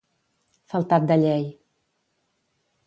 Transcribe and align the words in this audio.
Faltat 0.73 1.05
de 1.11 1.19
llei. 1.25 1.47